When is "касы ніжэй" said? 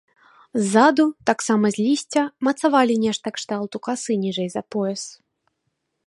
3.89-4.49